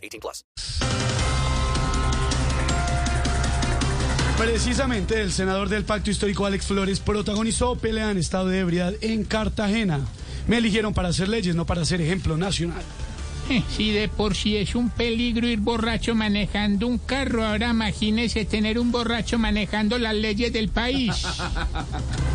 [0.00, 0.44] 18 plus.
[4.40, 9.24] Precisamente el senador del Pacto Histórico Alex Flores protagonizó pelea en estado de ebriedad en
[9.24, 10.00] Cartagena.
[10.48, 12.82] Me eligieron para hacer leyes, no para ser ejemplo nacional.
[13.76, 18.78] Si de por sí es un peligro ir borracho manejando un carro, ahora imagínese tener
[18.78, 21.10] un borracho manejando las leyes del país.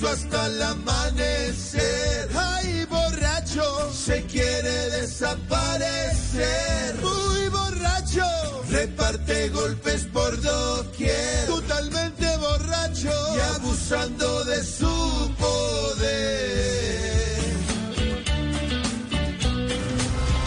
[0.00, 2.28] borracho hasta el amanecer.
[2.34, 6.94] Ay, borracho, se quiere desaparecer.
[7.02, 8.22] Muy borracho,
[8.70, 11.46] reparte golpes por doquier.
[11.46, 16.40] Totalmente borracho y abusando de su poder.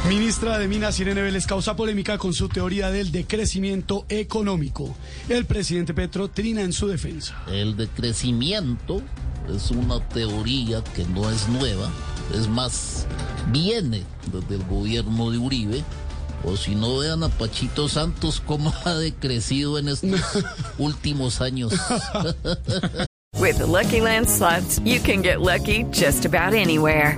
[0.09, 4.96] Ministra de Minas Irene Vélez causa polémica con su teoría del decrecimiento económico.
[5.28, 7.42] El presidente Petro trina en su defensa.
[7.48, 9.02] El decrecimiento
[9.49, 11.89] es una teoría que no es nueva,
[12.33, 13.05] es más,
[13.52, 15.83] viene desde el gobierno de Uribe.
[16.45, 20.19] O si no vean a Pachito Santos cómo ha decrecido en estos
[20.77, 21.72] últimos años.
[23.39, 27.17] With the Lucky Land slots, you can get lucky just about anywhere.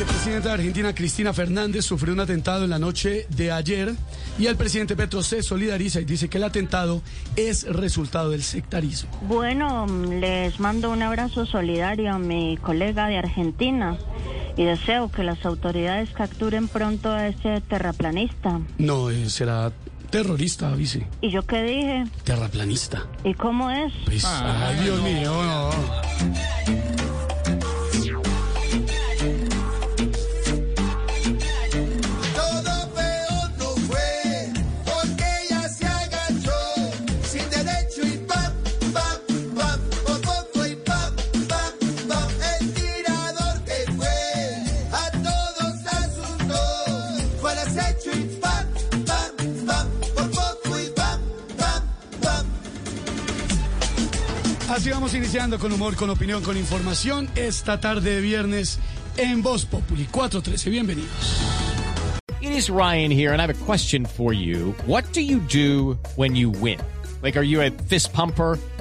[0.00, 3.92] vicepresidenta de Argentina, Cristina Fernández, sufrió un atentado en la noche de ayer
[4.38, 7.02] y el presidente Petro se solidariza y dice que el atentado
[7.36, 9.10] es resultado del sectarismo.
[9.28, 13.98] Bueno, les mando un abrazo solidario a mi colega de Argentina
[14.56, 18.58] y deseo que las autoridades capturen pronto a ese terraplanista.
[18.78, 19.70] No, eh, será
[20.08, 21.06] terrorista, vice.
[21.20, 22.04] ¿Y yo qué dije?
[22.24, 23.06] Terraplanista.
[23.22, 23.92] ¿Y cómo es?
[24.06, 25.30] Pues, ay, Dios mío.
[25.42, 26.89] no.
[54.70, 58.78] Así vamos iniciando con humor, con opinión, con información esta tarde de viernes
[59.16, 60.70] en Voz Populi 413.
[60.70, 61.10] Bienvenidos.
[62.40, 64.76] It is Ryan here, and I have a question for you.
[64.86, 66.78] What do you do when you win?
[67.20, 68.60] Like, are you a fist pumper?